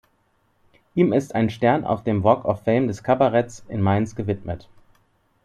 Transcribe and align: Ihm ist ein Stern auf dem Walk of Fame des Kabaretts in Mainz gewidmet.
Ihm 0.95 1.13
ist 1.13 1.35
ein 1.35 1.51
Stern 1.51 1.85
auf 1.85 2.03
dem 2.03 2.23
Walk 2.23 2.43
of 2.45 2.63
Fame 2.63 2.87
des 2.87 3.03
Kabaretts 3.03 3.63
in 3.67 3.83
Mainz 3.83 4.15
gewidmet. 4.15 4.67